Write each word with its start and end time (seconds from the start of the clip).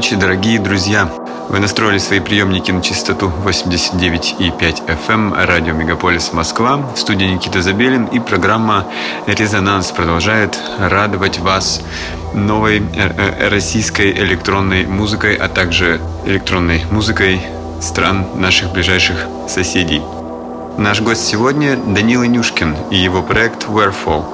ночи, 0.00 0.16
дорогие 0.16 0.58
друзья! 0.58 1.10
Вы 1.50 1.58
настроили 1.58 1.98
свои 1.98 2.20
приемники 2.20 2.70
на 2.70 2.80
частоту 2.80 3.30
89,5 3.44 4.86
FM 4.86 4.96
эм, 5.08 5.34
радио 5.34 5.74
Мегаполис 5.74 6.32
Москва. 6.32 6.78
В 6.78 6.98
студии 6.98 7.26
Никита 7.26 7.60
Забелин 7.60 8.06
и 8.06 8.18
программа 8.18 8.86
«Резонанс» 9.26 9.90
продолжает 9.90 10.58
радовать 10.78 11.38
вас 11.38 11.82
новой 12.32 12.78
э, 12.78 12.82
э, 12.96 13.48
российской 13.50 14.10
электронной 14.12 14.86
музыкой, 14.86 15.34
а 15.34 15.50
также 15.50 16.00
электронной 16.24 16.82
музыкой 16.90 17.42
стран 17.82 18.26
наших 18.36 18.72
ближайших 18.72 19.26
соседей. 19.48 20.00
Наш 20.78 21.02
гость 21.02 21.26
сегодня 21.26 21.76
Данила 21.76 22.22
Нюшкин 22.22 22.74
и 22.90 22.96
его 22.96 23.22
проект 23.22 23.66
Wherefall. 23.66 24.24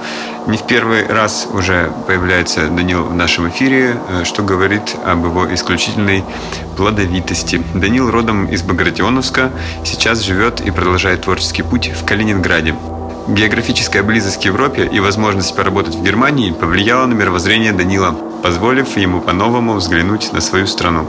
Не 0.46 0.58
в 0.58 0.62
первый 0.64 1.04
раз 1.04 1.48
уже 1.52 1.92
появляется 2.06 2.68
Данил 2.68 3.02
в 3.02 3.14
нашем 3.14 3.48
эфире, 3.48 3.96
э, 4.08 4.22
что 4.22 4.44
говорит 4.44 4.94
об 5.04 5.24
его 5.24 5.52
исключительной 5.52 6.22
плодовитости. 6.76 7.60
Данил 7.74 8.12
родом 8.12 8.46
из 8.46 8.62
Багратионовска, 8.62 9.50
сейчас 9.84 10.20
живет 10.20 10.60
и 10.60 10.70
продолжает 10.70 11.22
творческий 11.22 11.62
путь 11.62 11.88
в 11.88 12.04
Калининграде. 12.04 12.76
Географическая 13.26 14.04
близость 14.04 14.40
к 14.40 14.44
Европе 14.44 14.88
и 14.90 15.00
возможность 15.00 15.56
поработать 15.56 15.96
в 15.96 16.04
Германии 16.04 16.52
повлияла 16.52 17.06
на 17.06 17.14
мировоззрение 17.14 17.72
Данила, 17.72 18.12
позволив 18.44 18.96
ему 18.96 19.20
по-новому 19.20 19.74
взглянуть 19.74 20.32
на 20.32 20.40
свою 20.40 20.68
страну. 20.68 21.08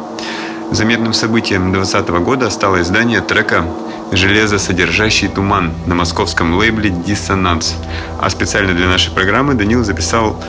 Заметным 0.71 1.13
событием 1.13 1.71
2020 1.71 2.09
года 2.25 2.49
стало 2.49 2.81
издание 2.81 3.21
трека 3.21 3.65
«Железосодержащий 4.11 5.27
туман» 5.27 5.73
на 5.85 5.95
московском 5.95 6.53
лейбле 6.55 6.89
«Диссонанс». 6.89 7.75
А 8.19 8.29
специально 8.29 8.73
для 8.73 8.87
нашей 8.87 9.11
программы 9.11 9.53
Данил 9.53 9.83
записал 9.83 10.41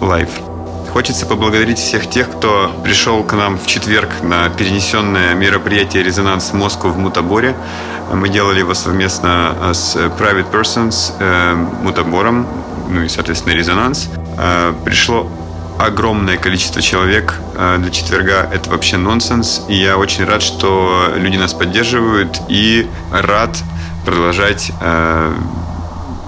live. 0.00 0.28
Хочется 0.92 1.26
поблагодарить 1.26 1.78
всех 1.78 2.08
тех, 2.08 2.30
кто 2.30 2.70
пришел 2.84 3.24
к 3.24 3.32
нам 3.32 3.58
в 3.58 3.66
четверг 3.66 4.10
на 4.22 4.48
перенесенное 4.48 5.34
мероприятие 5.34 6.02
«Резонанс 6.02 6.52
Москву» 6.52 6.90
в 6.90 6.98
Мутаборе. 6.98 7.56
Мы 8.12 8.28
делали 8.28 8.60
его 8.60 8.74
совместно 8.74 9.56
с 9.72 9.96
Private 9.96 10.50
Persons, 10.52 11.14
э, 11.18 11.54
Мутабором, 11.82 12.46
ну 12.88 13.02
и, 13.02 13.08
соответственно, 13.08 13.54
«Резонанс». 13.54 14.08
Э, 14.38 14.72
пришло 14.84 15.28
огромное 15.78 16.36
количество 16.36 16.80
человек 16.80 17.34
э, 17.54 17.76
для 17.78 17.90
четверга 17.90 18.48
это 18.52 18.70
вообще 18.70 18.96
нонсенс. 18.96 19.62
И 19.68 19.74
я 19.74 19.96
очень 19.98 20.24
рад, 20.24 20.42
что 20.42 21.12
люди 21.16 21.36
нас 21.36 21.54
поддерживают 21.54 22.40
и 22.48 22.88
рад 23.10 23.56
продолжать 24.04 24.70
э, 24.80 25.34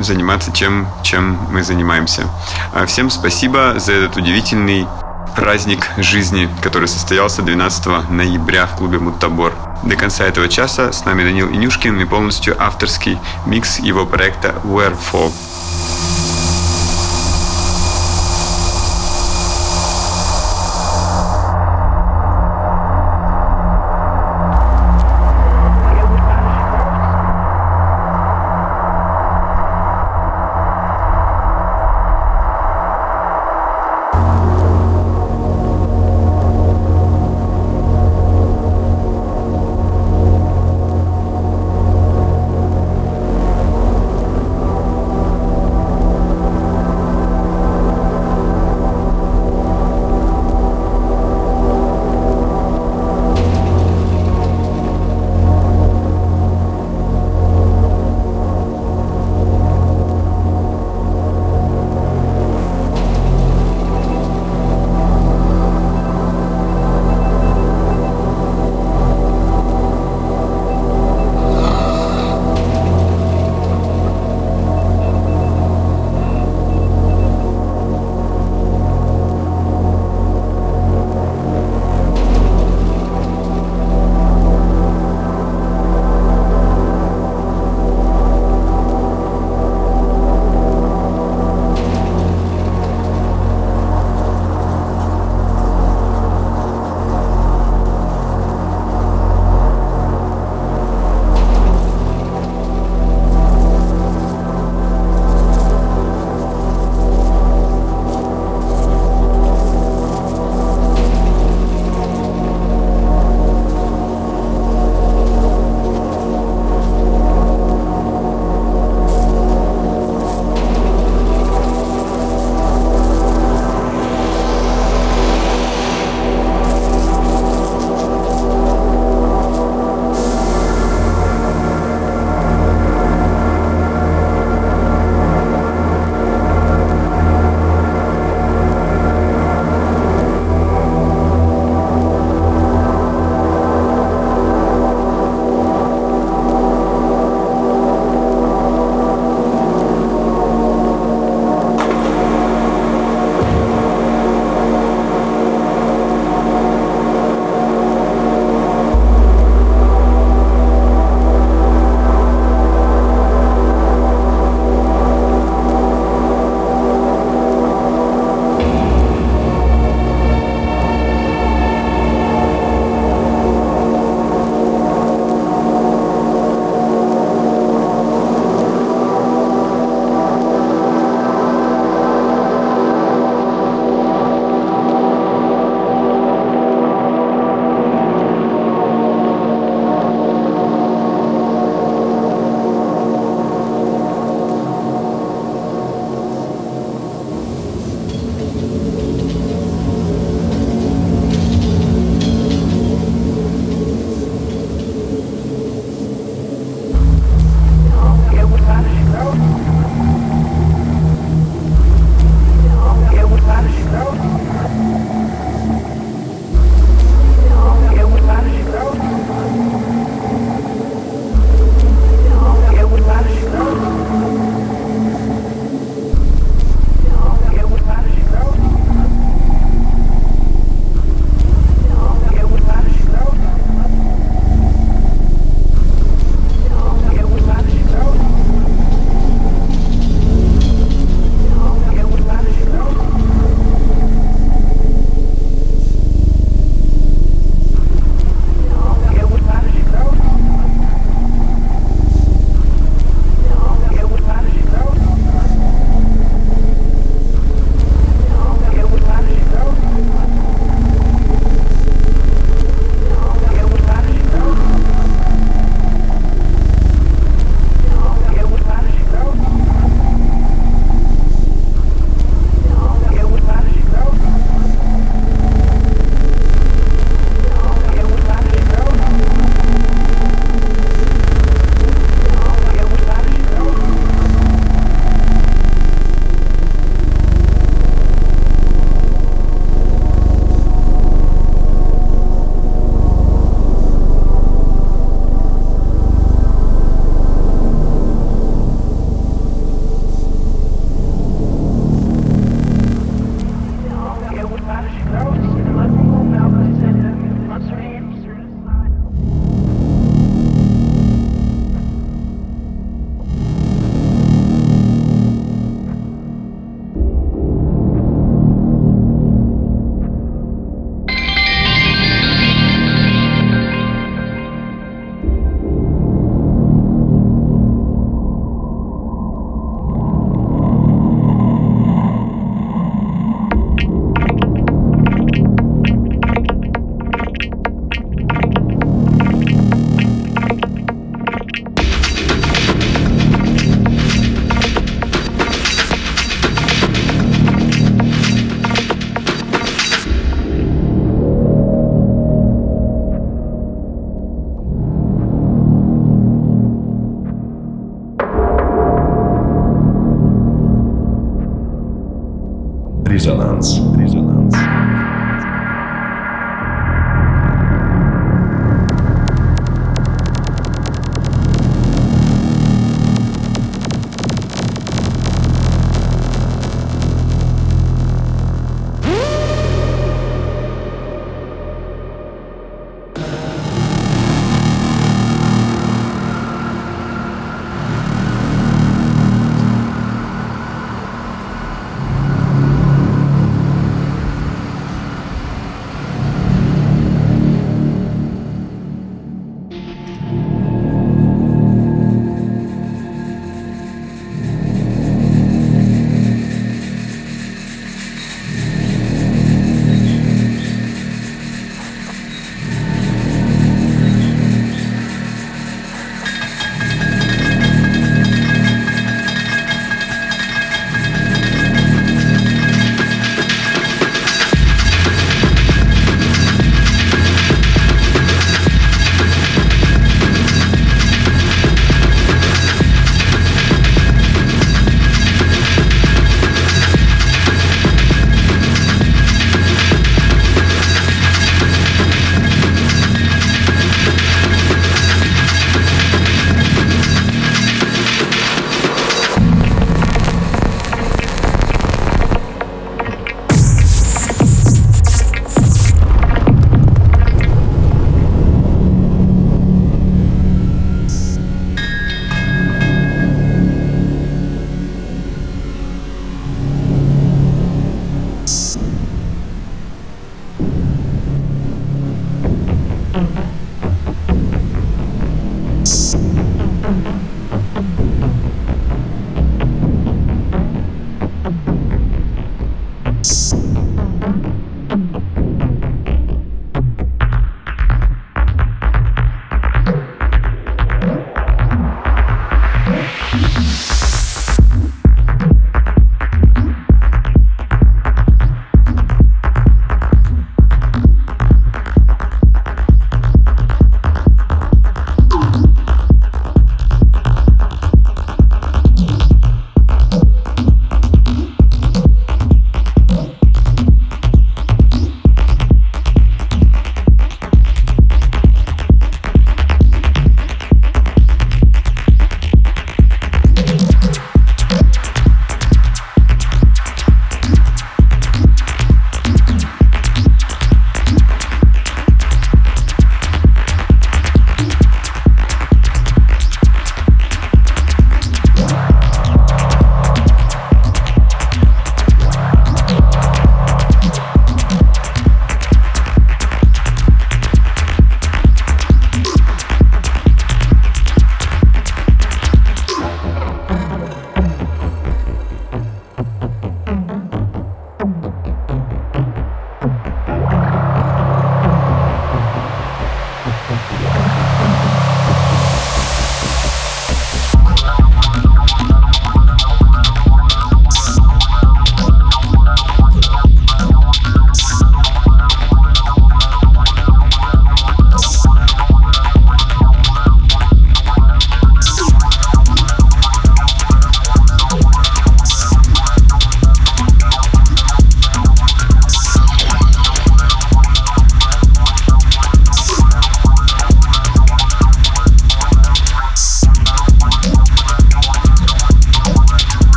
заниматься 0.00 0.50
тем, 0.50 0.88
чем 1.02 1.38
мы 1.50 1.62
занимаемся. 1.62 2.28
А 2.72 2.86
Всем 2.86 3.10
спасибо 3.10 3.74
за 3.78 3.92
этот 3.92 4.16
удивительный 4.16 4.86
праздник 5.36 5.88
жизни, 5.98 6.48
который 6.62 6.88
состоялся 6.88 7.42
12 7.42 8.10
ноября 8.10 8.66
в 8.66 8.76
клубе 8.76 8.98
Муттабор. 8.98 9.54
До 9.84 9.94
конца 9.94 10.24
этого 10.24 10.48
часа 10.48 10.92
с 10.92 11.04
нами 11.04 11.22
Данил 11.22 11.48
Инюшкин 11.48 12.00
и 12.00 12.04
полностью 12.04 12.60
авторский 12.60 13.18
микс 13.46 13.78
его 13.78 14.04
проекта 14.04 14.56
Wherefall. 14.64 15.32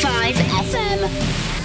Five 0.00 0.36
FM. 0.36 1.57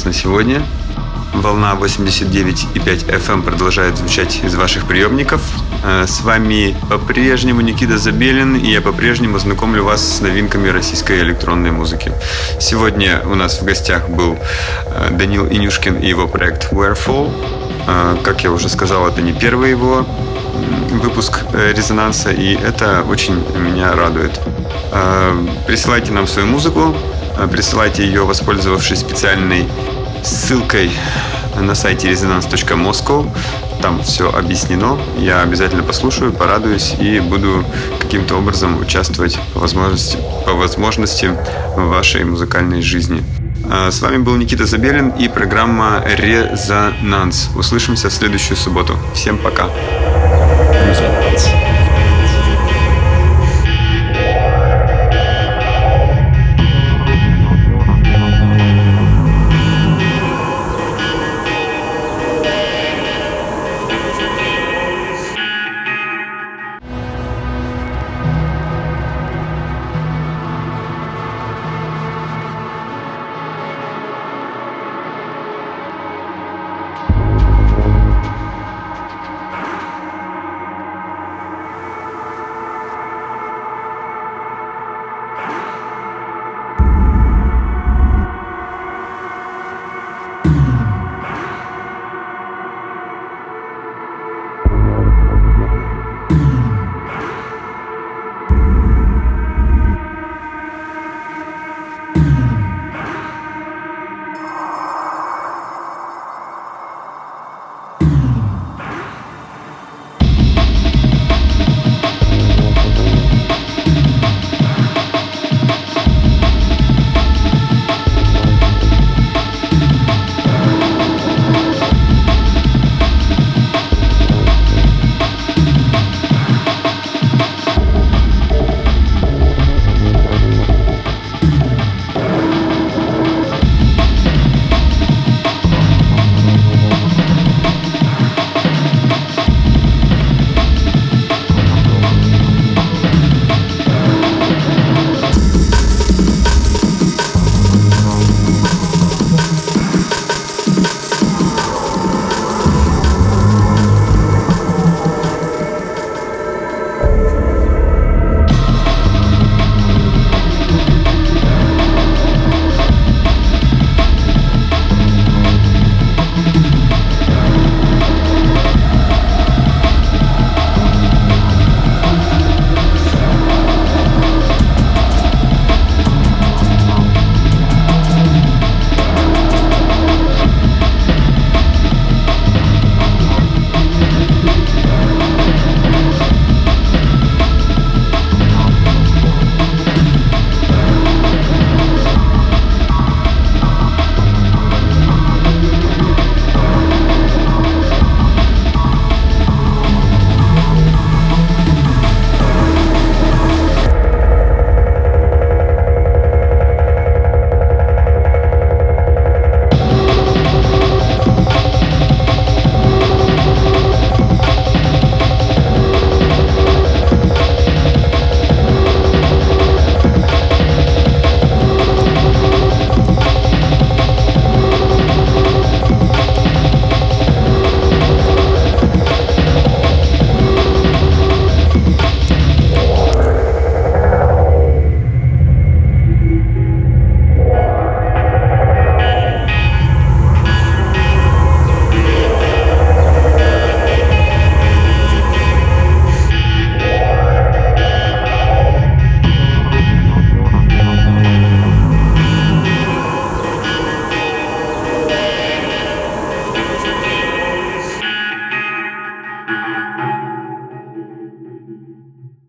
«Резонанс» 0.00 0.04
на 0.04 0.12
сегодня. 0.12 0.62
Волна 1.34 1.74
89,5 1.74 3.06
FM 3.06 3.32
эм 3.32 3.42
продолжает 3.42 3.96
звучать 3.96 4.40
из 4.44 4.54
ваших 4.54 4.86
приемников. 4.86 5.42
Э, 5.84 6.06
с 6.06 6.20
вами 6.22 6.74
по-прежнему 6.88 7.60
Никита 7.60 7.98
Забелин, 7.98 8.56
и 8.56 8.70
я 8.70 8.80
по-прежнему 8.80 9.38
знакомлю 9.38 9.84
вас 9.84 10.16
с 10.16 10.20
новинками 10.20 10.68
российской 10.68 11.20
электронной 11.20 11.70
музыки. 11.70 12.12
Сегодня 12.60 13.22
у 13.26 13.34
нас 13.34 13.60
в 13.60 13.64
гостях 13.64 14.08
был 14.08 14.36
э, 14.86 15.10
Данил 15.10 15.46
Инюшкин 15.46 15.98
и 16.00 16.08
его 16.08 16.28
проект 16.28 16.72
Wherefall. 16.72 17.30
Как 18.22 18.44
я 18.44 18.52
уже 18.52 18.68
сказал, 18.68 19.08
это 19.08 19.22
не 19.22 19.32
первый 19.32 19.70
его 19.70 20.06
выпуск 21.02 21.40
резонанса, 21.52 22.30
и 22.30 22.54
это 22.54 23.04
очень 23.08 23.34
меня 23.58 23.94
радует. 23.94 24.38
Присылайте 25.66 26.12
нам 26.12 26.26
свою 26.28 26.46
музыку, 26.46 26.94
присылайте 27.50 28.04
ее, 28.04 28.24
воспользовавшись 28.24 29.00
специальной 29.00 29.66
ссылкой 30.22 30.90
на 31.58 31.74
сайте 31.74 32.10
resonance.moscow. 32.10 33.28
Там 33.82 34.02
все 34.02 34.30
объяснено. 34.30 34.98
Я 35.18 35.42
обязательно 35.42 35.82
послушаю, 35.82 36.32
порадуюсь 36.32 36.94
и 37.00 37.20
буду 37.20 37.64
каким-то 37.98 38.36
образом 38.36 38.78
участвовать 38.80 39.38
по 39.54 39.60
возможности, 39.60 40.18
по 40.44 40.52
возможности 40.52 41.30
в 41.76 41.88
вашей 41.88 42.24
музыкальной 42.24 42.82
жизни. 42.82 43.22
С 43.90 44.02
вами 44.02 44.18
был 44.18 44.36
Никита 44.36 44.66
Забелин 44.66 45.10
и 45.10 45.28
программа 45.28 46.02
«Резонанс». 46.04 47.50
Услышимся 47.54 48.08
в 48.08 48.12
следующую 48.12 48.56
субботу. 48.56 48.98
Всем 49.14 49.38
пока. 49.38 49.68
Резонанс. 50.86 51.48